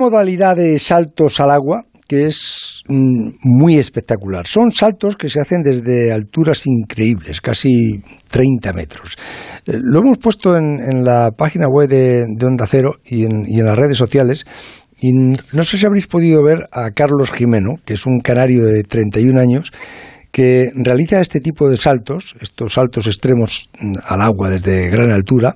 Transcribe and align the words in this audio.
modalidad 0.00 0.56
de 0.56 0.78
saltos 0.78 1.38
al 1.40 1.50
agua 1.50 1.84
que 2.10 2.26
es 2.26 2.82
mm, 2.88 3.28
muy 3.44 3.78
espectacular. 3.78 4.44
Son 4.44 4.72
saltos 4.72 5.14
que 5.14 5.28
se 5.28 5.40
hacen 5.40 5.62
desde 5.62 6.12
alturas 6.12 6.66
increíbles, 6.66 7.40
casi 7.40 8.00
30 8.28 8.72
metros. 8.72 9.16
Eh, 9.64 9.74
lo 9.80 10.00
hemos 10.00 10.18
puesto 10.18 10.56
en, 10.56 11.04
la 11.04 11.30
página 11.30 11.66
web 11.68 11.88
de, 11.88 12.26
Onda 12.44 12.66
Cero 12.66 12.96
y 13.04 13.26
en, 13.26 13.44
las 13.64 13.78
redes 13.78 13.96
sociales. 13.96 14.44
Y 15.00 15.12
no 15.12 15.62
sé 15.62 15.78
si 15.78 15.86
habréis 15.86 16.08
podido 16.08 16.42
ver 16.42 16.66
a 16.72 16.90
Carlos 16.90 17.30
Jimeno, 17.30 17.74
que 17.84 17.94
es 17.94 18.04
un 18.06 18.18
canario 18.18 18.64
de 18.64 18.82
31 18.82 19.40
años, 19.40 19.70
que 20.32 20.66
realiza 20.74 21.20
este 21.20 21.38
tipo 21.38 21.68
de 21.68 21.76
saltos, 21.76 22.34
estos 22.40 22.74
saltos 22.74 23.06
extremos 23.06 23.70
mm, 23.80 23.92
al 24.04 24.20
agua 24.20 24.50
desde 24.50 24.88
gran 24.88 25.12
altura. 25.12 25.54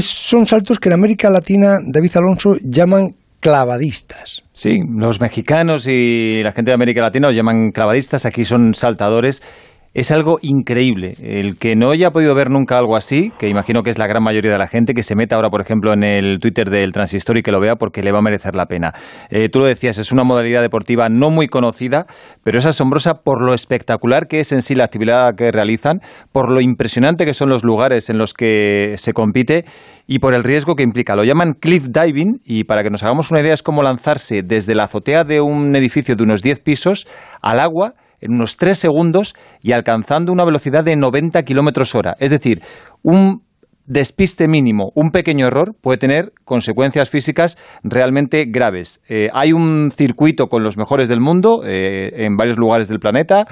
Son 0.00 0.46
saltos 0.46 0.78
que 0.78 0.88
en 0.88 0.94
América 0.94 1.30
Latina, 1.30 1.78
David 1.84 2.16
Alonso, 2.16 2.56
llaman 2.62 3.14
clavadistas. 3.40 4.44
Sí, 4.52 4.80
los 4.88 5.20
mexicanos 5.20 5.86
y 5.88 6.42
la 6.44 6.52
gente 6.52 6.70
de 6.70 6.74
América 6.74 7.02
Latina 7.02 7.28
los 7.28 7.36
llaman 7.36 7.72
clavadistas, 7.72 8.24
aquí 8.24 8.44
son 8.44 8.74
saltadores 8.74 9.42
es 9.94 10.10
algo 10.10 10.38
increíble. 10.40 11.14
El 11.20 11.58
que 11.58 11.76
no 11.76 11.90
haya 11.90 12.10
podido 12.10 12.34
ver 12.34 12.50
nunca 12.50 12.78
algo 12.78 12.96
así, 12.96 13.30
que 13.38 13.48
imagino 13.48 13.82
que 13.82 13.90
es 13.90 13.98
la 13.98 14.06
gran 14.06 14.22
mayoría 14.22 14.50
de 14.50 14.58
la 14.58 14.66
gente, 14.66 14.94
que 14.94 15.02
se 15.02 15.14
meta 15.14 15.36
ahora, 15.36 15.50
por 15.50 15.60
ejemplo, 15.60 15.92
en 15.92 16.02
el 16.02 16.38
Twitter 16.40 16.70
del 16.70 16.92
Transistor 16.92 17.36
y 17.36 17.42
que 17.42 17.52
lo 17.52 17.60
vea 17.60 17.76
porque 17.76 18.02
le 18.02 18.10
va 18.10 18.20
a 18.20 18.22
merecer 18.22 18.56
la 18.56 18.66
pena. 18.66 18.92
Eh, 19.28 19.48
tú 19.50 19.58
lo 19.58 19.66
decías, 19.66 19.98
es 19.98 20.10
una 20.10 20.24
modalidad 20.24 20.62
deportiva 20.62 21.08
no 21.10 21.30
muy 21.30 21.46
conocida, 21.46 22.06
pero 22.42 22.58
es 22.58 22.64
asombrosa 22.64 23.20
por 23.22 23.44
lo 23.44 23.52
espectacular 23.52 24.28
que 24.28 24.40
es 24.40 24.52
en 24.52 24.62
sí 24.62 24.74
la 24.74 24.84
actividad 24.84 25.34
que 25.36 25.52
realizan, 25.52 26.00
por 26.32 26.50
lo 26.50 26.60
impresionante 26.62 27.26
que 27.26 27.34
son 27.34 27.50
los 27.50 27.62
lugares 27.62 28.08
en 28.08 28.16
los 28.16 28.32
que 28.32 28.94
se 28.96 29.12
compite 29.12 29.64
y 30.06 30.20
por 30.20 30.32
el 30.32 30.42
riesgo 30.42 30.74
que 30.74 30.82
implica. 30.82 31.16
Lo 31.16 31.24
llaman 31.24 31.52
cliff 31.52 31.88
diving 31.88 32.40
y 32.44 32.64
para 32.64 32.82
que 32.82 32.90
nos 32.90 33.02
hagamos 33.02 33.30
una 33.30 33.40
idea 33.40 33.52
es 33.52 33.62
como 33.62 33.82
lanzarse 33.82 34.42
desde 34.42 34.74
la 34.74 34.84
azotea 34.84 35.24
de 35.24 35.42
un 35.42 35.76
edificio 35.76 36.16
de 36.16 36.22
unos 36.22 36.42
10 36.42 36.60
pisos 36.60 37.06
al 37.42 37.60
agua 37.60 37.94
en 38.22 38.32
unos 38.32 38.56
3 38.56 38.78
segundos 38.78 39.34
y 39.60 39.72
alcanzando 39.72 40.32
una 40.32 40.44
velocidad 40.44 40.84
de 40.84 40.96
90 40.96 41.42
kilómetros 41.42 41.94
hora. 41.94 42.16
Es 42.18 42.30
decir, 42.30 42.62
un 43.02 43.42
despiste 43.84 44.48
mínimo, 44.48 44.92
un 44.94 45.10
pequeño 45.10 45.46
error 45.46 45.74
puede 45.80 45.98
tener 45.98 46.32
consecuencias 46.44 47.10
físicas 47.10 47.58
realmente 47.82 48.44
graves. 48.48 49.00
Eh, 49.08 49.28
hay 49.34 49.52
un 49.52 49.90
circuito 49.90 50.46
con 50.46 50.62
los 50.62 50.76
mejores 50.76 51.08
del 51.08 51.20
mundo 51.20 51.62
eh, 51.66 52.24
en 52.24 52.36
varios 52.36 52.58
lugares 52.58 52.88
del 52.88 53.00
planeta 53.00 53.46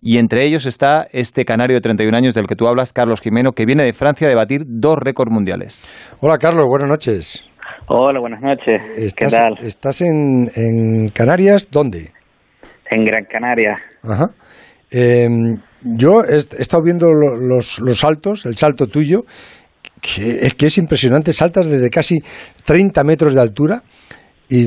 y 0.00 0.18
entre 0.18 0.44
ellos 0.44 0.66
está 0.66 1.06
este 1.12 1.44
canario 1.44 1.76
de 1.76 1.80
31 1.80 2.16
años 2.16 2.34
del 2.34 2.46
que 2.46 2.56
tú 2.56 2.66
hablas, 2.66 2.92
Carlos 2.92 3.20
Jimeno, 3.20 3.52
que 3.52 3.66
viene 3.66 3.84
de 3.84 3.92
Francia 3.92 4.26
a 4.26 4.30
debatir 4.30 4.62
dos 4.66 4.96
récords 4.98 5.32
mundiales. 5.32 5.86
Hola 6.20 6.38
Carlos, 6.38 6.66
buenas 6.68 6.88
noches. 6.88 7.48
Hola, 7.88 8.20
buenas 8.20 8.40
noches. 8.40 9.14
¿Qué 9.14 9.26
tal? 9.26 9.56
¿Estás 9.58 10.00
en, 10.00 10.48
en 10.54 11.08
Canarias? 11.08 11.68
¿Dónde? 11.70 12.12
En 12.92 13.04
Gran 13.04 13.24
Canaria. 13.24 13.78
Ajá. 14.02 14.26
Em, 14.90 15.56
yo 15.98 16.22
he, 16.22 16.36
estado 16.36 16.82
viendo 16.82 17.06
los, 17.10 17.80
los, 17.80 17.98
saltos, 17.98 18.44
el 18.44 18.56
salto 18.56 18.86
tuyo, 18.86 19.22
que 20.02 20.44
es 20.46 20.54
que 20.54 20.66
es 20.66 20.76
impresionante, 20.76 21.32
saltas 21.32 21.66
desde 21.66 21.88
casi 21.88 22.20
30 22.66 23.02
metros 23.04 23.34
de 23.34 23.40
altura 23.40 23.80
y 24.50 24.66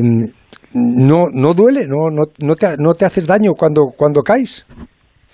no, 0.73 1.25
no 1.31 1.53
duele, 1.53 1.85
no, 1.87 2.09
no, 2.09 2.23
no, 2.39 2.55
te, 2.55 2.75
no 2.79 2.93
te 2.95 3.05
haces 3.05 3.27
daño 3.27 3.53
cuando, 3.53 3.93
cuando 3.95 4.23
caes. 4.23 4.65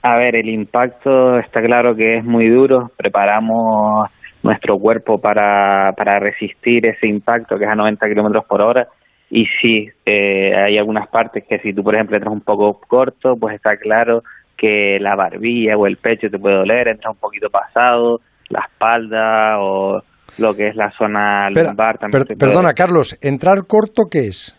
A 0.04 0.18
ver, 0.18 0.36
el 0.36 0.50
impacto 0.50 1.38
está 1.40 1.62
claro 1.62 1.96
que 1.96 2.18
es 2.18 2.26
muy 2.26 2.50
duro, 2.50 2.92
preparamos 2.98 4.10
nuestro 4.44 4.78
cuerpo 4.78 5.20
para, 5.20 5.94
para 5.96 6.20
resistir 6.20 6.86
ese 6.86 7.08
impacto 7.08 7.58
que 7.58 7.64
es 7.64 7.72
a 7.72 7.76
90 7.76 8.08
kilómetros 8.08 8.44
por 8.46 8.62
hora 8.62 8.88
y 9.34 9.46
sí, 9.62 9.90
eh, 10.06 10.54
hay 10.54 10.78
algunas 10.78 11.08
partes 11.08 11.46
que 11.48 11.58
si 11.60 11.74
tú, 11.74 11.84
por 11.84 11.96
ejemplo, 11.96 12.18
entras 12.18 12.34
un 12.34 12.42
poco 12.42 12.82
corto, 12.86 13.36
pues 13.40 13.56
está 13.56 13.78
claro 13.78 14.24
que 14.58 14.98
la 15.00 15.16
barbilla 15.16 15.78
o 15.78 15.88
el 15.88 15.96
pecho 15.96 16.30
te 16.30 16.38
puede 16.38 16.58
doler, 16.58 16.90
entras 16.90 17.14
un 17.14 17.20
poquito 17.20 17.50
pasado, 17.50 18.20
la 18.50 18.68
espalda 18.70 19.58
o 19.60 20.02
lo 20.38 20.54
que 20.54 20.68
es 20.68 20.76
la 20.76 20.90
zona 20.90 21.50
lumbar 21.50 21.98
también. 21.98 22.24
perdona, 22.38 22.74
Carlos, 22.74 23.18
¿entrar 23.22 23.66
corto 23.66 24.04
qué 24.12 24.28
es? 24.28 24.54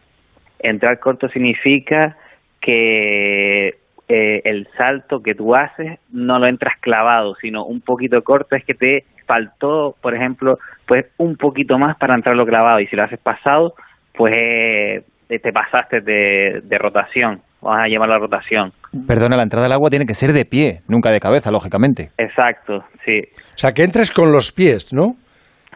Entrar 0.58 0.98
corto 0.98 1.28
significa 1.28 2.16
que 2.58 3.68
eh, 4.08 4.40
el 4.44 4.66
salto 4.78 5.20
que 5.22 5.34
tú 5.34 5.54
haces 5.54 5.98
no 6.10 6.38
lo 6.38 6.46
entras 6.46 6.80
clavado, 6.80 7.34
sino 7.34 7.66
un 7.66 7.82
poquito 7.82 8.22
corto, 8.22 8.56
es 8.56 8.64
que 8.64 8.74
te 8.74 9.04
faltó, 9.26 9.96
por 10.00 10.14
ejemplo, 10.14 10.58
pues 10.86 11.04
un 11.18 11.36
poquito 11.36 11.78
más 11.78 11.98
para 11.98 12.14
entrarlo 12.14 12.46
clavado 12.46 12.80
y 12.80 12.86
si 12.86 12.96
lo 12.96 13.04
haces 13.04 13.20
pasado, 13.20 13.74
pues 14.14 14.32
eh, 14.34 15.38
te 15.38 15.52
pasaste 15.52 16.00
de, 16.00 16.78
rotación, 16.78 17.40
vamos 17.60 17.80
a 17.84 17.88
llamar 17.88 18.08
la 18.08 18.18
rotación. 18.18 18.72
Perdona, 19.06 19.36
la 19.36 19.42
entrada 19.42 19.66
al 19.66 19.72
agua 19.72 19.90
tiene 19.90 20.04
que 20.04 20.14
ser 20.14 20.32
de 20.32 20.44
pie, 20.44 20.80
nunca 20.88 21.10
de 21.10 21.20
cabeza, 21.20 21.50
lógicamente. 21.50 22.10
Exacto, 22.18 22.84
sí. 23.04 23.20
O 23.36 23.58
sea, 23.58 23.72
que 23.72 23.84
entres 23.84 24.10
con 24.10 24.32
los 24.32 24.52
pies, 24.52 24.92
¿no? 24.92 25.16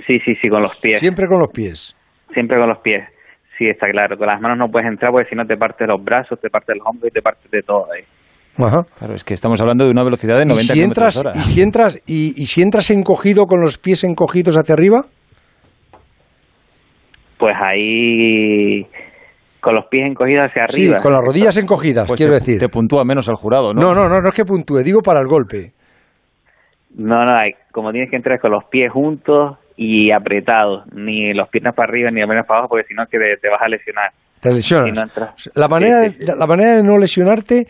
Sí, 0.07 0.19
sí, 0.25 0.35
sí, 0.41 0.49
con 0.49 0.61
los 0.61 0.77
pies. 0.79 1.01
Siempre 1.01 1.27
con 1.27 1.39
los 1.39 1.49
pies. 1.49 1.97
Siempre 2.33 2.59
con 2.59 2.69
los 2.69 2.79
pies. 2.79 3.05
Sí, 3.57 3.67
está 3.67 3.89
claro. 3.89 4.19
Con 4.19 4.27
las 4.27 4.41
manos 4.41 4.59
no 4.59 4.69
puedes 4.69 4.87
entrar 4.87 5.11
porque 5.11 5.31
si 5.31 5.35
no 5.35 5.47
te 5.47 5.57
partes 5.57 5.89
los 5.89 6.03
brazos, 6.05 6.39
te 6.39 6.51
partes 6.51 6.77
los 6.77 6.87
hombros 6.87 7.11
y 7.11 7.15
te 7.15 7.23
partes 7.23 7.51
de 7.51 7.63
todo 7.63 7.87
ahí. 7.91 8.03
Ajá. 8.59 8.85
Claro, 8.99 9.15
es 9.15 9.25
que 9.25 9.35
estamos 9.35 9.61
hablando 9.61 9.85
de 9.85 9.91
una 9.91 10.05
velocidad 10.05 10.39
de 10.39 10.47
90 10.47 10.75
si 10.75 10.83
entras, 10.83 11.17
hora. 11.17 11.33
¿Y 11.35 11.39
si 11.41 11.63
entras 11.63 12.03
y, 12.07 12.35
y 12.37 12.47
si 12.47 12.63
entras 12.63 12.91
encogido 12.91 13.47
con 13.47 13.61
los 13.61 13.79
pies 13.79 14.05
encogidos 14.05 14.57
hacia 14.57 14.75
arriba? 14.75 15.07
Pues 17.47 17.57
ahí 17.63 18.85
con 19.61 19.77
los 19.77 19.87
pies 19.87 20.11
encogidos 20.11 20.47
hacia 20.47 20.65
arriba. 20.65 20.97
Sí, 20.97 21.03
con 21.03 21.13
las 21.13 21.25
rodillas 21.25 21.57
encogidas, 21.57 22.09
pues 22.09 22.19
quiero 22.19 22.35
decir. 22.35 22.59
Te 22.59 22.69
puntúa 22.69 23.05
menos 23.05 23.29
al 23.29 23.37
jurado, 23.37 23.73
¿no? 23.73 23.81
No, 23.81 23.95
no, 23.95 24.09
no, 24.09 24.21
no 24.21 24.29
es 24.31 24.35
que 24.35 24.45
puntúe, 24.45 24.83
digo 24.83 24.99
para 25.01 25.21
el 25.21 25.29
golpe. 25.29 25.71
No, 26.97 27.25
no, 27.25 27.33
como 27.71 27.93
tienes 27.93 28.11
que 28.11 28.17
entrar 28.17 28.41
con 28.41 28.51
los 28.51 28.65
pies 28.65 28.91
juntos 28.91 29.59
y 29.77 30.11
apretados, 30.11 30.93
ni 30.93 31.33
los 31.35 31.49
piernas 31.49 31.77
para 31.77 31.89
arriba 31.89 32.11
ni 32.11 32.19
las 32.19 32.27
piernas 32.27 32.49
para 32.49 32.59
abajo, 32.59 32.71
porque 32.71 32.89
si 32.89 32.95
no 32.95 33.07
que 33.07 33.17
te, 33.41 33.49
vas 33.49 33.63
a 33.63 33.69
lesionar. 33.69 34.11
Te 34.41 34.53
lesionas. 34.53 35.55
la, 35.55 35.69
manera 35.69 36.01
de, 36.01 36.35
la 36.37 36.47
manera 36.49 36.79
de 36.79 36.83
no 36.83 36.99
lesionarte 36.99 37.69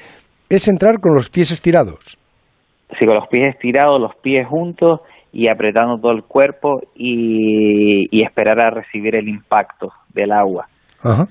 es 0.49 0.69
entrar 0.69 1.01
con 1.01 1.15
los 1.15 1.29
pies 1.29 1.51
estirados. 1.51 2.17
Sí, 2.99 3.05
con 3.05 3.15
los 3.15 3.29
pies 3.29 3.55
estirados, 3.55 4.01
los 4.01 4.17
pies 4.23 4.47
juntos 4.47 5.01
y 5.37 5.49
apretando 5.49 5.99
todo 5.99 6.13
el 6.13 6.23
cuerpo 6.23 6.81
y, 6.95 8.23
esperar 8.25 8.59
a 8.59 8.71
recibir 8.71 9.15
el 9.17 9.29
impacto 9.29 9.93
del 10.15 10.33
agua. 10.33 10.67
Ajá. 11.03 11.27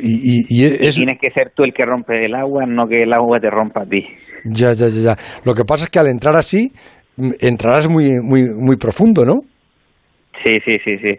Y, 0.00 0.42
Tienes 0.90 1.20
que 1.20 1.30
ser 1.30 1.50
tú 1.54 1.62
el 1.62 1.74
que 1.74 1.84
rompe 1.84 2.24
el 2.24 2.34
agua, 2.34 2.64
no 2.66 2.88
que 2.88 3.02
el 3.02 3.12
agua 3.12 3.38
te 3.38 3.50
rompa 3.50 3.82
a 3.82 3.84
ti. 3.84 4.06
Ya, 4.44 4.72
ya, 4.72 4.88
ya, 4.88 5.12
ya. 5.12 5.16
Lo 5.44 5.52
que 5.52 5.64
pasa 5.64 5.84
es 5.84 5.90
que 5.90 5.98
al 5.98 6.08
entrar 6.08 6.34
así, 6.34 6.72
mm, 7.18 7.32
entrarás 7.38 7.92
muy, 7.92 8.18
muy, 8.22 8.46
muy 8.56 8.76
profundo, 8.78 9.26
¿no? 9.26 9.42
Sí, 10.42 10.58
sí, 10.64 10.78
sí, 10.82 10.96
sí. 10.96 11.18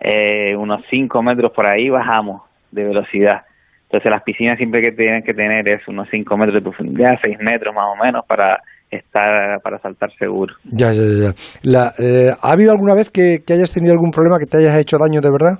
Eh, 0.00 0.56
unos 0.56 0.84
5 0.90 1.22
metros 1.22 1.52
por 1.52 1.66
ahí 1.66 1.88
bajamos 1.88 2.42
de 2.72 2.82
velocidad. 2.82 3.42
Entonces 3.84 4.10
las 4.10 4.24
piscinas 4.24 4.58
siempre 4.58 4.80
que 4.80 4.90
tienen 4.90 5.22
que 5.22 5.32
tener 5.32 5.68
es 5.68 5.86
unos 5.86 6.08
5 6.10 6.36
metros 6.36 6.54
de 6.54 6.62
profundidad, 6.62 7.20
6 7.22 7.38
metros 7.38 7.72
más 7.72 7.86
o 7.86 8.04
menos 8.04 8.26
para 8.26 8.58
estar 8.96 9.60
para 9.62 9.78
saltar 9.78 10.10
seguro. 10.18 10.54
Ya, 10.64 10.92
ya, 10.92 11.02
ya. 11.02 11.32
La, 11.62 11.92
eh, 11.98 12.30
¿Ha 12.40 12.52
habido 12.52 12.72
alguna 12.72 12.94
vez 12.94 13.10
que, 13.10 13.42
hayas 13.52 13.72
tenido 13.72 13.92
algún 13.92 14.10
problema 14.10 14.38
que 14.38 14.46
te 14.46 14.58
hayas 14.58 14.78
hecho 14.78 14.98
daño 14.98 15.20
de 15.20 15.30
verdad? 15.30 15.58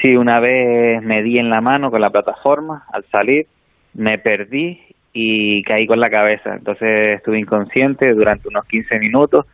Sí, 0.00 0.16
una 0.16 0.40
vez 0.40 1.02
me 1.02 1.22
di 1.22 1.38
en 1.38 1.50
la 1.50 1.60
mano 1.60 1.90
con 1.90 2.00
la 2.00 2.10
plataforma 2.10 2.84
al 2.92 3.04
salir, 3.10 3.46
me 3.94 4.18
perdí 4.18 4.80
y 5.12 5.62
caí 5.62 5.86
con 5.86 6.00
la 6.00 6.10
cabeza. 6.10 6.54
Entonces 6.54 7.16
estuve 7.16 7.38
inconsciente 7.38 8.12
durante 8.12 8.48
unos 8.48 8.64
15 8.66 8.98
minutos. 8.98 9.46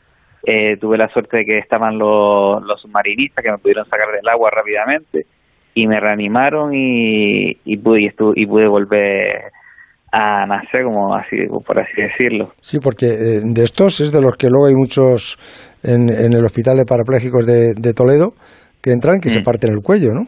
Eh, 0.43 0.77
tuve 0.81 0.97
la 0.97 1.09
suerte 1.09 1.39
de 1.39 1.45
que 1.45 1.59
estaban 1.59 1.99
los, 1.99 2.63
los 2.63 2.81
submarinistas 2.81 3.45
que 3.45 3.51
me 3.51 3.59
pudieron 3.59 3.85
sacar 3.85 4.09
del 4.11 4.27
agua 4.27 4.51
rápidamente 4.51 5.27
y 5.75 5.87
me 5.87 6.01
reanimaron 6.01 6.75
y, 6.75 7.59
y 7.65 7.77
pude, 7.77 8.01
y, 8.01 8.11
y 8.37 8.47
pude 8.47 8.67
volver 8.67 9.53
a 10.13 10.45
nacer, 10.47 10.85
como 10.85 11.15
así, 11.15 11.37
por 11.67 11.79
así 11.79 12.03
decirlo. 12.03 12.49
Sí, 12.61 12.79
porque 12.83 13.07
eh, 13.07 13.41
de 13.45 13.63
estos 13.63 14.01
es 14.01 14.13
de 14.13 14.21
los 14.21 14.37
que 14.37 14.49
luego 14.49 14.67
hay 14.67 14.75
muchos 14.75 15.39
en, 15.83 16.09
en 16.09 16.33
el 16.33 16.45
Hospital 16.45 16.77
de 16.77 16.85
Parapléjicos 16.85 17.47
de, 17.47 17.75
de 17.75 17.93
Toledo 17.95 18.33
que 18.83 18.93
entran 18.93 19.21
que 19.21 19.29
se 19.29 19.41
mm. 19.41 19.45
parten 19.45 19.71
el 19.71 19.83
cuello, 19.83 20.09
¿no? 20.13 20.23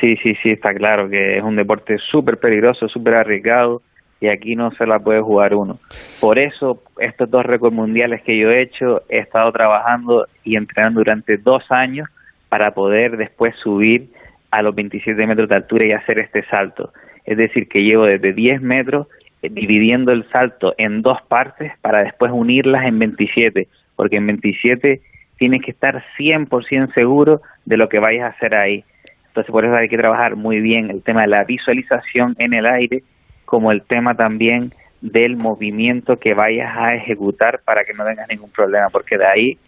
Sí, 0.00 0.14
sí, 0.22 0.34
sí, 0.42 0.50
está 0.50 0.74
claro 0.74 1.08
que 1.08 1.38
es 1.38 1.42
un 1.42 1.56
deporte 1.56 1.96
súper 2.10 2.36
peligroso, 2.36 2.86
súper 2.86 3.14
arriesgado 3.14 3.80
y 4.20 4.28
aquí 4.28 4.54
no 4.54 4.70
se 4.72 4.86
la 4.86 4.98
puede 4.98 5.20
jugar 5.20 5.54
uno. 5.54 5.78
Por 6.20 6.38
eso, 6.38 6.82
estos 7.00 7.30
dos 7.30 7.44
récords 7.44 7.74
mundiales 7.74 8.22
que 8.22 8.38
yo 8.38 8.50
he 8.50 8.62
hecho, 8.62 9.02
he 9.08 9.18
estado 9.18 9.50
trabajando 9.52 10.26
y 10.44 10.56
entrenando 10.56 11.00
durante 11.00 11.38
dos 11.38 11.64
años 11.70 12.08
para 12.48 12.72
poder 12.72 13.16
después 13.16 13.54
subir 13.62 14.08
a 14.50 14.62
los 14.62 14.74
27 14.74 15.26
metros 15.26 15.48
de 15.48 15.56
altura 15.56 15.86
y 15.86 15.92
hacer 15.92 16.18
este 16.18 16.42
salto 16.44 16.90
es 17.26 17.36
decir, 17.36 17.68
que 17.68 17.82
llevo 17.82 18.04
desde 18.04 18.32
10 18.32 18.62
metros 18.62 19.08
eh, 19.42 19.48
dividiendo 19.50 20.12
el 20.12 20.28
salto 20.30 20.74
en 20.78 21.02
dos 21.02 21.20
partes 21.22 21.72
para 21.82 22.02
después 22.02 22.32
unirlas 22.32 22.86
en 22.86 22.98
27, 22.98 23.68
porque 23.96 24.16
en 24.16 24.26
27 24.26 25.00
tienes 25.38 25.62
que 25.62 25.72
estar 25.72 26.02
100% 26.18 26.94
seguro 26.94 27.40
de 27.64 27.76
lo 27.76 27.88
que 27.88 27.98
vayas 27.98 28.24
a 28.24 28.36
hacer 28.36 28.54
ahí. 28.54 28.84
Entonces, 29.28 29.52
por 29.52 29.64
eso 29.64 29.74
hay 29.74 29.88
que 29.88 29.98
trabajar 29.98 30.36
muy 30.36 30.60
bien 30.60 30.90
el 30.90 31.02
tema 31.02 31.22
de 31.22 31.28
la 31.28 31.44
visualización 31.44 32.36
en 32.38 32.54
el 32.54 32.64
aire, 32.64 33.02
como 33.44 33.70
el 33.70 33.82
tema 33.82 34.14
también 34.14 34.70
del 35.02 35.36
movimiento 35.36 36.16
que 36.16 36.32
vayas 36.32 36.74
a 36.74 36.94
ejecutar 36.94 37.60
para 37.64 37.84
que 37.84 37.92
no 37.92 38.04
tengas 38.04 38.28
ningún 38.28 38.50
problema, 38.50 38.88
porque 38.90 39.18
de 39.18 39.26
ahí, 39.26 39.58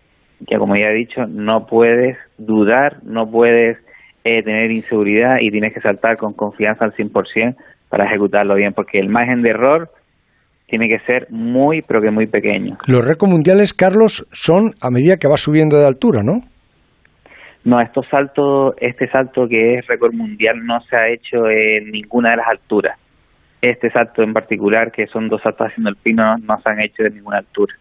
ya 0.41 0.59
como 0.59 0.75
ya 0.75 0.87
he 0.87 0.95
dicho, 0.95 1.27
no 1.27 1.67
puedes 1.67 2.17
dudar, 2.39 3.03
no 3.03 3.31
puedes 3.31 3.77
eh, 4.29 4.43
tener 4.43 4.71
inseguridad 4.71 5.37
y 5.41 5.51
tienes 5.51 5.73
que 5.73 5.81
saltar 5.81 6.19
con 6.19 6.35
confianza 6.35 6.85
al 6.85 6.93
100% 6.93 7.57
para 7.89 8.05
ejecutarlo 8.05 8.55
bien, 8.57 8.75
porque 8.75 8.99
el 8.99 9.09
margen 9.09 9.41
de 9.41 9.51
error 9.51 9.91
tiene 10.67 10.87
que 10.87 10.99
ser 11.07 11.29
muy, 11.31 11.81
pero 11.81 12.03
que 12.03 12.11
muy 12.11 12.27
pequeño. 12.27 12.77
Los 12.87 13.07
récords 13.07 13.33
mundiales, 13.33 13.73
Carlos, 13.73 14.27
son 14.31 14.75
a 14.83 14.91
medida 14.91 15.17
que 15.17 15.29
vas 15.29 15.41
subiendo 15.41 15.79
de 15.79 15.87
altura, 15.87 16.23
¿no? 16.23 16.43
No, 17.65 17.81
estos 17.81 18.07
saltos, 18.09 18.75
este 18.81 19.09
salto 19.09 19.49
que 19.49 19.79
es 19.79 19.87
récord 19.87 20.13
mundial 20.13 20.65
no 20.65 20.81
se 20.83 20.97
ha 20.97 21.09
hecho 21.09 21.49
en 21.49 21.91
ninguna 21.91 22.33
de 22.33 22.37
las 22.37 22.49
alturas. 22.49 22.99
Este 23.63 23.91
salto 23.91 24.23
en 24.23 24.35
particular, 24.35 24.93
que 24.93 25.07
son 25.07 25.29
dos 25.29 25.41
saltos 25.41 25.69
haciendo 25.69 25.89
el 25.89 25.97
pino, 25.97 26.37
no 26.37 26.61
se 26.61 26.69
han 26.69 26.81
hecho 26.81 27.05
en 27.05 27.15
ninguna 27.15 27.39
altura. 27.39 27.75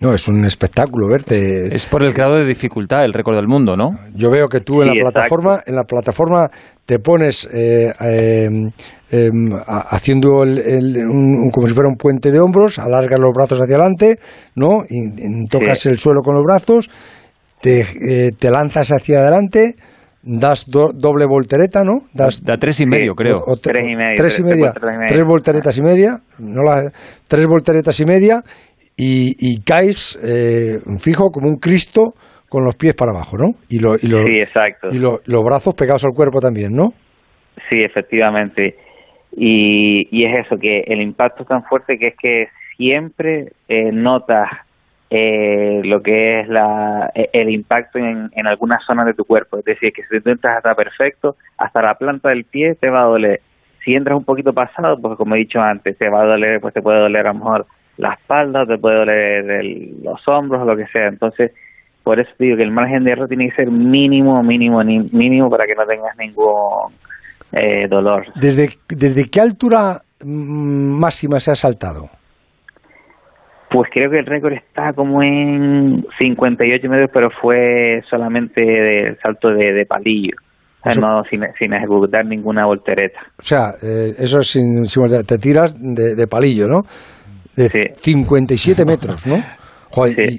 No, 0.00 0.14
es 0.14 0.26
un 0.28 0.46
espectáculo 0.46 1.08
verte. 1.08 1.74
Es 1.74 1.84
por 1.84 2.02
el 2.02 2.14
grado 2.14 2.36
de 2.36 2.46
dificultad, 2.46 3.04
el 3.04 3.12
récord 3.12 3.36
del 3.36 3.46
mundo, 3.46 3.76
¿no? 3.76 3.90
Yo 4.14 4.30
veo 4.30 4.48
que 4.48 4.60
tú 4.60 4.80
en 4.80 4.88
la 4.88 4.94
plataforma, 4.94 5.60
en 5.66 5.74
la 5.74 5.84
plataforma 5.84 6.48
te 6.86 6.98
pones 6.98 7.46
eh, 7.52 7.92
em, 8.00 8.70
em, 9.10 9.52
haciendo 9.66 10.30
un, 10.40 11.50
como 11.52 11.66
si 11.66 11.74
fuera 11.74 11.90
un 11.90 11.96
puente 11.96 12.30
de 12.32 12.40
hombros, 12.40 12.78
alargas 12.78 13.20
los 13.20 13.30
brazos 13.34 13.60
hacia 13.60 13.76
adelante, 13.76 14.18
¿no? 14.54 14.78
Y, 14.88 15.46
tocas 15.50 15.84
el 15.84 15.98
suelo 15.98 16.22
con 16.22 16.34
los 16.34 16.44
brazos, 16.44 16.88
te, 17.60 17.80
eh, 17.80 18.30
te 18.38 18.50
lanzas 18.50 18.92
hacia 18.92 19.18
adelante, 19.18 19.74
das 20.22 20.66
doble 20.66 21.26
voltereta, 21.26 21.82
¿no? 21.82 22.04
Das, 22.12 22.42
da 22.42 22.56
tres 22.56 22.80
y 22.80 22.86
medio, 22.86 23.14
creo. 23.14 23.42
tres 23.60 23.84
y 23.86 23.96
medio. 23.96 24.16
Tres, 24.16 24.38
y 24.38 24.42
media. 24.42 24.72
Tres, 25.08 25.22
volteretas 25.26 25.76
y 25.78 25.82
media. 25.82 26.18
No 26.38 26.62
la, 26.62 26.90
tres 27.26 27.46
volteretas 27.46 27.98
y 28.00 28.04
media 28.04 28.42
y, 28.96 29.62
caes 29.62 30.18
eh, 30.22 30.78
fijo 30.98 31.30
como 31.30 31.48
un 31.48 31.56
Cristo 31.56 32.12
con 32.50 32.64
los 32.64 32.76
pies 32.76 32.94
para 32.94 33.12
abajo, 33.12 33.38
¿no? 33.38 33.54
Y, 33.68 33.78
lo, 33.78 33.94
y, 33.94 34.08
sí, 34.08 34.40
exacto. 34.40 34.88
y 34.90 34.98
los 34.98 35.44
brazos 35.44 35.74
pegados 35.74 36.04
al 36.04 36.12
cuerpo 36.12 36.40
también, 36.40 36.72
¿no? 36.72 36.90
Sí, 37.68 37.82
efectivamente. 37.82 38.76
Y, 39.36 40.08
y 40.10 40.24
es 40.24 40.46
eso, 40.46 40.56
que 40.58 40.80
el 40.86 41.00
impacto 41.00 41.44
es 41.44 41.48
tan 41.48 41.62
fuerte 41.64 41.98
que 41.98 42.08
es 42.08 42.14
que 42.20 42.48
siempre 42.76 43.52
eh, 43.68 43.92
notas 43.92 44.48
eh, 45.10 45.80
lo 45.84 46.02
que 46.02 46.40
es 46.40 46.48
la, 46.48 47.10
e, 47.14 47.28
el 47.32 47.50
impacto 47.50 47.98
en, 47.98 48.30
en 48.32 48.46
algunas 48.46 48.84
zonas 48.84 49.06
de 49.06 49.14
tu 49.14 49.24
cuerpo. 49.24 49.58
Es 49.58 49.64
decir, 49.64 49.92
que 49.92 50.02
si 50.04 50.20
tú 50.20 50.30
entras 50.30 50.56
hasta 50.56 50.74
perfecto, 50.74 51.36
hasta 51.58 51.82
la 51.82 51.94
planta 51.94 52.30
del 52.30 52.44
pie 52.44 52.74
te 52.74 52.90
va 52.90 53.02
a 53.02 53.06
doler. 53.06 53.40
Si 53.84 53.94
entras 53.94 54.16
un 54.16 54.24
poquito 54.24 54.52
pasado, 54.52 54.98
pues 55.00 55.16
como 55.16 55.34
he 55.34 55.38
dicho 55.38 55.60
antes, 55.60 55.96
te 55.96 56.08
va 56.08 56.22
a 56.22 56.26
doler, 56.26 56.60
pues 56.60 56.74
te 56.74 56.82
puede 56.82 57.00
doler 57.00 57.26
a 57.26 57.32
lo 57.32 57.38
mejor 57.38 57.66
la 58.00 58.14
espalda, 58.14 58.64
te 58.66 58.78
puede 58.78 58.98
doler 58.98 59.64
los 60.02 60.20
hombros 60.26 60.62
o 60.62 60.64
lo 60.64 60.76
que 60.76 60.86
sea. 60.86 61.08
Entonces, 61.08 61.52
por 62.02 62.18
eso 62.18 62.30
digo 62.38 62.56
que 62.56 62.62
el 62.62 62.72
margen 62.72 63.04
de 63.04 63.12
error 63.12 63.28
tiene 63.28 63.48
que 63.50 63.56
ser 63.56 63.70
mínimo, 63.70 64.42
mínimo, 64.42 64.82
mínimo 64.82 65.50
para 65.50 65.64
que 65.66 65.74
no 65.74 65.84
tengas 65.86 66.16
ningún 66.18 66.90
eh, 67.52 67.86
dolor. 67.88 68.26
¿Desde, 68.34 68.68
¿Desde 68.88 69.28
qué 69.30 69.40
altura 69.40 69.98
mm, 70.24 70.98
máxima 70.98 71.38
se 71.40 71.52
ha 71.52 71.54
saltado? 71.54 72.08
Pues 73.70 73.88
creo 73.92 74.10
que 74.10 74.18
el 74.18 74.26
récord 74.26 74.54
está 74.54 74.92
como 74.92 75.22
en 75.22 76.04
58 76.18 76.88
metros, 76.88 77.10
pero 77.12 77.28
fue 77.40 78.02
solamente 78.10 78.60
de 78.60 79.16
salto 79.22 79.50
de, 79.50 79.86
palillo. 79.86 80.34
O 80.82 80.90
sea, 80.90 81.00
no 81.00 81.22
sin, 81.30 81.42
sin, 81.56 81.74
ejecutar 81.74 82.24
ninguna 82.24 82.66
voltereta. 82.66 83.20
O 83.38 83.42
sea, 83.42 83.74
eh, 83.82 84.14
eso 84.18 84.40
sin, 84.40 84.86
sin, 84.86 85.04
te 85.24 85.38
tiras 85.38 85.76
de, 85.78 86.16
de 86.16 86.26
palillo, 86.26 86.66
¿no? 86.66 86.80
De 87.56 87.92
57 87.96 88.84
metros, 88.86 89.26
¿no? 89.26 89.36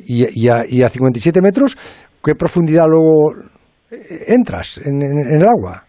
y, 0.08 0.48
a, 0.50 0.62
y, 0.68 0.82
a, 0.84 0.90
57 0.90 1.42
metros, 1.42 1.76
¿qué 2.24 2.36
profundidad 2.36 2.86
luego 2.88 3.34
entras 4.28 4.80
en, 4.86 5.02
el 5.02 5.44
agua? 5.44 5.84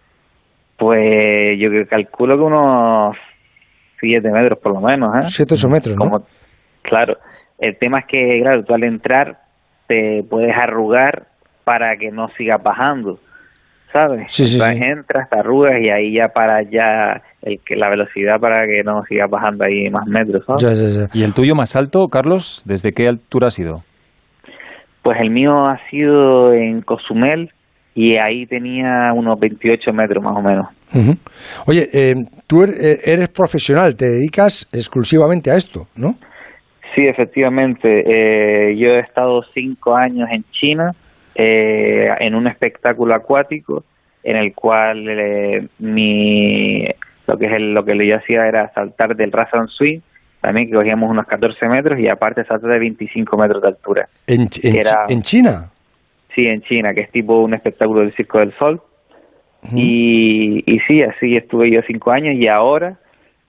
Pues 0.77 1.59
yo 1.59 1.69
calculo 1.89 2.37
que 2.37 2.43
unos 2.43 3.17
7 4.01 4.29
metros 4.33 4.59
por 4.61 4.75
lo 4.75 4.81
menos, 4.81 5.11
¿eh? 5.17 5.29
7 5.29 5.55
8 5.55 5.69
metros, 5.69 5.97
¿no? 5.97 6.27
claro, 6.83 7.15
el 7.59 7.79
tema 7.79 8.01
es 8.01 8.07
que, 8.07 8.41
claro, 8.43 8.65
tú 8.65 8.75
al 8.75 8.83
entrar 8.83 9.39
te 9.87 10.23
puedes 10.29 10.55
arrugar 10.57 11.27
para 11.65 11.97
que 11.97 12.11
no 12.11 12.29
siga 12.37 12.57
bajando. 12.57 13.19
¿Sabes? 13.93 14.25
Sí, 14.29 14.47
sí, 14.47 14.59
entras, 14.61 15.29
te 15.29 15.39
arrugas 15.39 15.75
y 15.81 15.91
ahí 15.91 16.15
ya 16.15 16.29
para 16.29 16.63
ya 16.63 17.23
el 17.43 17.61
que 17.65 17.77
la 17.77 17.91
velocidad 17.91 18.39
para 18.41 18.67
que 18.67 18.83
no 18.85 19.03
siga 19.05 19.27
bajando 19.27 19.65
ahí 19.65 19.91
más 19.91 20.07
metros, 20.07 20.45
¿sabes? 20.47 21.09
¿Y 21.13 21.23
el 21.23 21.35
tuyo 21.35 21.55
más 21.55 21.77
alto, 21.77 22.07
Carlos? 22.09 22.63
¿Desde 22.67 22.93
qué 22.93 23.09
altura 23.09 23.49
ha 23.49 23.51
sido? 23.51 23.81
Pues 25.03 25.19
el 25.21 25.31
mío 25.31 25.67
ha 25.67 25.79
sido 25.91 26.53
en 26.55 26.81
Cozumel 26.83 27.51
y 27.95 28.17
ahí 28.17 28.47
tenía 28.47 29.13
unos 29.15 29.39
28 29.39 29.93
metros 29.93 30.23
más 30.23 30.37
o 30.37 30.43
menos. 30.43 30.67
Oye, 31.67 31.89
eh, 31.93 32.15
tú 32.47 32.63
er, 32.63 32.71
eh, 32.71 32.97
eres 33.05 33.29
profesional, 33.29 33.97
te 33.97 34.07
dedicas 34.07 34.69
exclusivamente 34.73 35.51
a 35.51 35.57
esto, 35.57 35.87
¿no? 35.97 36.15
Sí, 36.95 37.07
efectivamente. 37.07 37.89
Eh, 37.89 38.77
yo 38.77 38.89
he 38.89 39.01
estado 39.01 39.43
cinco 39.55 39.97
años 39.97 40.29
en 40.31 40.45
China 40.53 40.93
eh, 41.35 42.09
en 42.21 42.35
un 42.35 42.47
espectáculo 42.47 43.15
acuático 43.15 43.85
en 44.23 44.37
el 44.37 44.55
cual 44.55 45.09
eh, 45.09 45.67
mi 45.79 46.87
lo 47.27 47.39
que 47.39 47.47
es 47.47 47.61
lo 47.61 47.85
que 47.85 48.07
yo 48.07 48.17
hacía 48.17 48.47
era 48.47 48.73
saltar 48.73 49.17
del 49.17 49.33
Razan 49.33 49.69
Swing 49.69 50.01
también 50.43 50.69
que 50.69 50.75
cogíamos 50.75 51.09
unos 51.09 51.27
14 51.27 51.69
metros 51.69 52.01
y 52.01 52.09
aparte 52.09 52.45
saltar 52.45 52.71
de 52.73 52.81
25 52.81 53.37
metros 53.37 53.63
de 53.63 53.69
altura. 53.69 54.09
¿En, 54.27 54.41
en, 54.43 55.23
China? 55.23 55.71
Sí, 56.35 56.47
en 56.47 56.63
China, 56.63 56.93
que 56.93 57.03
es 57.03 57.11
tipo 57.13 57.41
un 57.41 57.55
espectáculo 57.55 58.01
del 58.01 58.13
Circo 58.15 58.41
del 58.41 58.53
Sol. 58.59 58.83
y, 59.73 60.65
y 60.67 60.81
sí, 60.81 61.01
así 61.03 61.37
estuve 61.37 61.71
yo 61.71 61.81
cinco 61.87 62.11
años 62.11 62.35
y 62.35 62.49
ahora 62.49 62.99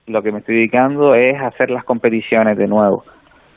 lo 0.06 0.22
que 0.22 0.30
me 0.30 0.38
estoy 0.38 0.56
dedicando 0.56 1.16
es 1.16 1.40
hacer 1.40 1.70
las 1.70 1.82
competiciones 1.82 2.56
de 2.56 2.68
nuevo, 2.68 3.02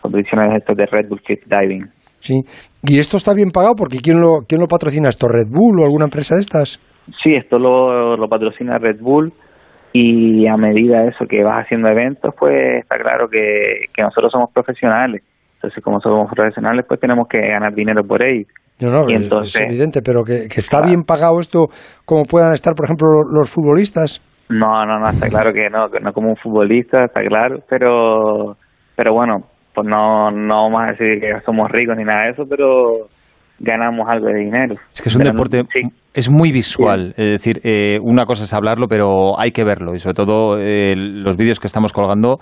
competiciones 0.02 0.56
estas 0.56 0.76
de 0.76 0.86
Red 0.88 1.08
Bull 1.08 1.22
Cliff 1.22 1.46
Diving. 1.46 1.88
Sí. 2.28 2.44
¿Y 2.84 3.00
esto 3.00 3.16
está 3.16 3.34
bien 3.34 3.52
pagado? 3.52 3.76
Porque 3.76 4.00
¿quién 4.04 4.20
lo, 4.20 4.44
quién 4.48 4.60
lo 4.60 4.68
patrocina 4.68 5.08
esto? 5.08 5.30
¿Red 5.30 5.48
Bull 5.50 5.80
o 5.80 5.86
alguna 5.86 6.06
empresa 6.06 6.36
de 6.36 6.42
estas? 6.42 6.78
Sí, 7.24 7.36
esto 7.36 7.58
lo, 7.58 8.18
lo 8.18 8.28
patrocina 8.28 8.78
Red 8.78 9.00
Bull 9.00 9.32
y 9.94 10.46
a 10.46 10.58
medida 10.58 11.04
de 11.04 11.10
eso 11.10 11.26
que 11.26 11.42
vas 11.42 11.64
haciendo 11.64 11.88
eventos, 11.88 12.36
pues 12.38 12.82
está 12.82 12.98
claro 12.98 13.30
que, 13.30 13.86
que 13.96 14.02
nosotros 14.02 14.30
somos 14.30 14.52
profesionales. 14.54 15.24
Entonces, 15.56 15.82
como 15.82 16.02
somos 16.02 16.30
profesionales, 16.36 16.86
pues 16.86 17.00
tenemos 17.00 17.30
que 17.30 17.40
ganar 17.40 17.74
dinero 17.74 18.04
por 18.04 18.22
ello. 18.22 18.46
No, 18.82 18.92
no, 18.92 19.08
es 19.08 19.62
evidente, 19.62 20.02
pero 20.04 20.24
que, 20.24 20.50
que 20.54 20.60
está 20.60 20.82
bien 20.82 21.04
pagado 21.04 21.40
esto 21.40 21.68
como 22.06 22.24
puedan 22.24 22.54
estar, 22.54 22.76
por 22.76 22.86
ejemplo, 22.86 23.08
los 23.34 23.50
futbolistas. 23.50 24.22
No, 24.50 24.86
no, 24.86 25.00
no, 25.00 25.08
está 25.08 25.28
claro 25.28 25.54
que 25.54 25.70
no, 25.70 25.90
que 25.90 26.00
no 26.00 26.12
como 26.12 26.30
un 26.30 26.36
futbolista, 26.36 27.06
está 27.06 27.22
claro, 27.22 27.60
pero, 27.70 28.56
pero 28.96 29.14
bueno, 29.14 29.48
pues 29.78 29.88
no, 29.88 30.32
no 30.32 30.64
vamos 30.64 30.82
a 30.82 30.92
decir 30.94 31.22
que 31.22 31.40
somos 31.46 31.70
ricos 31.70 31.96
ni 31.96 32.04
nada 32.04 32.24
de 32.24 32.32
eso, 32.32 32.46
pero 32.50 33.10
ganamos 33.60 34.08
algo 34.10 34.26
de 34.26 34.40
dinero. 34.40 34.74
Es 34.92 35.04
que 35.04 35.10
es 35.10 35.16
un 35.16 35.22
deporte, 35.22 35.66
es 36.16 36.32
muy 36.32 36.52
visual, 36.52 37.14
es 37.16 37.30
decir, 37.30 37.62
eh, 37.64 38.00
una 38.02 38.26
cosa 38.26 38.46
es 38.46 38.54
hablarlo, 38.56 38.88
pero 38.88 39.40
hay 39.40 39.52
que 39.52 39.64
verlo 39.64 39.94
y 39.94 40.00
sobre 40.00 40.16
todo 40.16 40.58
eh, 40.58 40.96
los 40.96 41.38
vídeos 41.38 41.60
que 41.60 41.68
estamos 41.68 41.94
colgando 41.94 42.40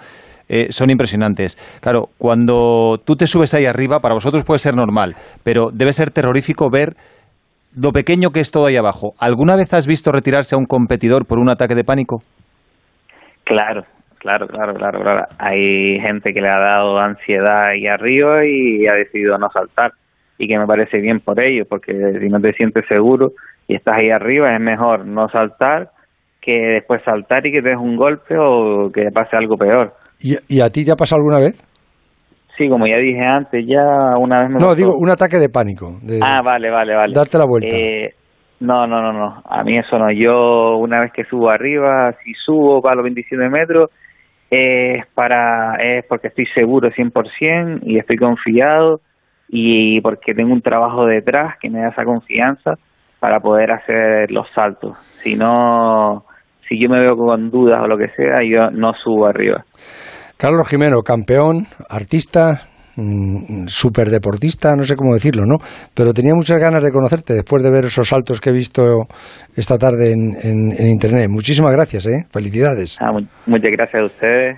eh, 0.48 0.68
son 0.70 0.90
impresionantes. 0.90 1.58
Claro, 1.82 2.06
cuando 2.18 3.02
tú 3.06 3.18
te 3.18 3.28
subes 3.28 3.54
ahí 3.54 3.66
arriba, 3.66 4.00
para 4.00 4.14
vosotros 4.14 4.46
puede 4.46 4.60
ser 4.60 4.74
normal, 4.74 5.16
pero 5.44 5.72
debe 5.74 5.92
ser 5.92 6.12
terrorífico 6.12 6.70
ver 6.70 6.94
lo 7.76 7.92
pequeño 7.92 8.30
que 8.30 8.40
es 8.40 8.50
todo 8.50 8.68
ahí 8.68 8.78
abajo. 8.78 9.12
¿Alguna 9.20 9.58
vez 9.58 9.74
has 9.74 9.88
visto 9.88 10.14
retirarse 10.14 10.56
a 10.56 10.58
un 10.58 10.68
competidor 10.68 11.26
por 11.26 11.40
un 11.40 11.50
ataque 11.50 11.76
de 11.76 11.84
pánico? 11.84 12.22
Claro, 13.44 13.84
Claro, 14.26 14.48
claro, 14.48 14.74
claro, 14.74 15.02
claro. 15.02 15.28
Hay 15.38 16.00
gente 16.00 16.34
que 16.34 16.42
le 16.42 16.50
ha 16.50 16.58
dado 16.58 16.98
ansiedad 16.98 17.68
ahí 17.70 17.86
arriba 17.86 18.44
y 18.44 18.88
ha 18.88 18.94
decidido 18.94 19.38
no 19.38 19.50
saltar. 19.52 19.92
Y 20.40 20.48
que 20.48 20.58
me 20.58 20.66
parece 20.66 20.98
bien 20.98 21.20
por 21.20 21.40
ello, 21.40 21.64
porque 21.70 21.94
si 22.20 22.28
no 22.28 22.40
te 22.40 22.52
sientes 22.54 22.86
seguro 22.88 23.34
y 23.68 23.76
estás 23.76 23.98
ahí 24.00 24.10
arriba, 24.10 24.52
es 24.56 24.60
mejor 24.60 25.06
no 25.06 25.30
saltar 25.30 25.90
que 26.42 26.54
después 26.54 27.04
saltar 27.04 27.46
y 27.46 27.52
que 27.52 27.62
te 27.62 27.70
des 27.70 27.78
un 27.78 27.98
golpe 27.98 28.36
o 28.36 28.90
que 28.92 29.04
te 29.04 29.12
pase 29.12 29.38
algo 29.38 29.58
peor. 29.58 29.94
¿Y, 30.20 30.60
a 30.60 30.70
ti 30.72 30.84
te 30.84 30.92
ha 30.92 30.96
pasado 30.96 31.20
alguna 31.20 31.40
vez? 31.40 31.64
Sí, 32.58 32.68
como 32.68 32.88
ya 32.88 32.98
dije 32.98 33.22
antes, 33.24 33.64
ya 33.68 34.18
una 34.18 34.42
vez 34.42 34.50
me 34.50 34.60
No, 34.60 34.74
digo, 34.74 34.98
un 34.98 35.12
ataque 35.12 35.38
de 35.38 35.50
pánico. 35.50 36.00
ah, 36.24 36.42
vale, 36.44 36.72
vale, 36.72 36.96
vale. 36.96 37.14
Darte 37.14 37.38
la 37.38 37.46
vuelta. 37.46 37.76
Eh, 37.76 38.12
no, 38.60 38.88
no, 38.88 39.04
no, 39.04 39.14
no. 39.14 39.44
A 39.46 39.64
mí 39.64 39.78
eso 39.78 40.00
no. 40.00 40.12
Yo 40.12 40.78
una 40.78 41.02
vez 41.02 41.12
que 41.14 41.26
subo 41.26 41.52
arriba, 41.52 42.12
si 42.24 42.34
subo 42.34 42.82
para 42.82 42.96
los 42.96 43.04
27 43.04 43.50
metros, 43.50 43.92
es 44.50 45.06
para 45.14 45.76
es 45.76 46.06
porque 46.06 46.28
estoy 46.28 46.46
seguro 46.48 46.90
100% 46.90 47.80
y 47.84 47.98
estoy 47.98 48.18
confiado 48.18 49.02
y 49.48 50.02
porque 50.02 50.34
tengo 50.34 50.54
un 50.54 50.62
trabajo 50.62 51.06
detrás 51.06 51.56
que 51.60 51.70
me 51.70 51.80
da 51.80 51.90
esa 51.90 52.04
confianza 52.04 52.76
para 53.20 53.40
poder 53.40 53.72
hacer 53.72 54.32
los 54.32 54.48
saltos. 54.54 54.98
Si 55.22 55.36
no, 55.36 56.26
si 56.68 56.80
yo 56.80 56.90
me 56.90 57.00
veo 57.00 57.16
con 57.16 57.50
dudas 57.50 57.82
o 57.84 57.88
lo 57.88 57.98
que 57.98 58.10
sea, 58.10 58.44
yo 58.44 58.70
no 58.72 58.94
subo 58.94 59.28
arriba. 59.28 59.66
Carlos 60.38 60.68
Jimeno, 60.70 61.02
campeón, 61.02 61.66
artista, 61.90 62.62
mm, 62.96 63.68
superdeportista, 63.68 64.76
no 64.76 64.84
sé 64.84 64.96
cómo 64.96 65.14
decirlo, 65.14 65.46
¿no? 65.46 65.58
Pero 65.94 66.14
tenía 66.14 66.34
muchas 66.34 66.60
ganas 66.60 66.84
de 66.84 66.92
conocerte 66.92 67.34
después 67.34 67.64
de 67.64 67.72
ver 67.72 67.86
esos 67.86 68.08
saltos 68.08 68.42
que 68.42 68.50
he 68.50 68.54
visto 68.54 69.08
esta 69.56 69.78
tarde 69.78 70.12
en, 70.12 70.72
Internet. 70.80 71.30
Muchísimas 71.30 71.72
gracias, 71.72 72.08
¿eh? 72.08 72.26
Felicidades. 72.32 72.98
Ah, 73.02 73.12
muchas 73.46 73.72
gracias 73.72 74.02
a 74.02 74.06
ustedes. 74.06 74.58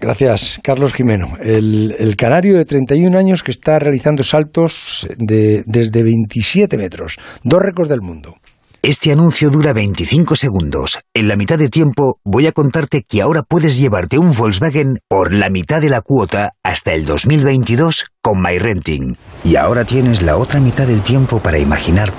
Gracias, 0.00 0.60
Carlos 0.62 0.92
Jimeno, 0.92 1.26
el, 1.42 1.94
el, 1.98 2.14
canario 2.14 2.56
de 2.56 2.64
31 2.64 3.18
años 3.18 3.42
que 3.42 3.50
está 3.50 3.78
realizando 3.80 4.22
saltos 4.22 5.08
de, 5.16 5.64
desde 5.66 6.04
27 6.04 6.76
metros, 6.76 7.18
dos 7.42 7.60
récords 7.60 7.88
del 7.88 8.00
mundo. 8.00 8.36
Este 8.82 9.10
anuncio 9.10 9.50
dura 9.50 9.72
25 9.72 10.36
segundos. 10.36 11.00
En 11.12 11.26
la 11.26 11.34
mitad 11.34 11.58
de 11.58 11.68
tiempo 11.68 12.20
voy 12.24 12.46
a 12.46 12.52
contarte 12.52 13.02
que 13.02 13.20
ahora 13.20 13.42
puedes 13.42 13.76
llevarte 13.76 14.18
un 14.18 14.32
Volkswagen 14.32 15.00
por 15.08 15.32
la 15.32 15.50
mitad 15.50 15.80
de 15.80 15.88
la 15.88 16.00
cuota 16.00 16.52
hasta 16.62 16.94
el 16.94 17.04
2022 17.04 18.06
con 18.22 18.40
MyRenting. 18.40 19.16
Y 19.42 19.56
ahora 19.56 19.84
tienes 19.84 20.22
la 20.22 20.36
otra 20.36 20.60
mitad 20.60 20.86
del 20.86 21.02
tiempo 21.02 21.40
para 21.40 21.58
imaginarte 21.58 22.14